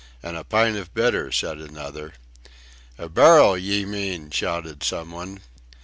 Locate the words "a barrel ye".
2.97-3.85